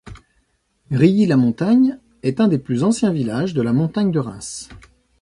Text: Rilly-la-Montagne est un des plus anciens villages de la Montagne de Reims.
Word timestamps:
Rilly-la-Montagne 0.89 1.99
est 2.23 2.39
un 2.41 2.47
des 2.47 2.57
plus 2.57 2.81
anciens 2.83 3.13
villages 3.13 3.53
de 3.53 3.61
la 3.61 3.71
Montagne 3.71 4.09
de 4.09 4.17
Reims. 4.17 4.67